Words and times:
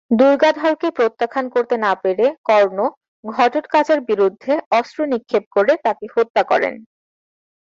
দুর্গাধরকে 0.11 0.87
প্রত্যাখ্যান 0.91 1.45
করতে 1.49 1.75
না 1.77 1.91
পেরে 2.03 2.25
কর্ণ 2.45 2.79
ঘটটকাচার 3.23 3.99
বিরুদ্ধে 4.09 4.53
অস্ত্র 4.71 4.99
নিক্ষেপ 5.11 5.43
করে 5.51 5.73
তাঁকে 5.85 6.05
হত্যা 6.15 6.43
করেন। 6.43 6.73